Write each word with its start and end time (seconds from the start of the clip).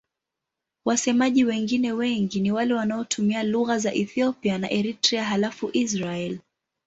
Wasemaji 0.85 1.45
wengine 1.45 1.91
wengi 1.91 2.39
ni 2.39 2.51
wale 2.51 2.73
wanaotumia 2.73 3.43
lugha 3.43 3.77
za 3.79 3.93
Ethiopia 3.93 4.57
na 4.57 4.69
Eritrea 4.71 5.23
halafu 5.23 5.69
Israel. 5.73 6.39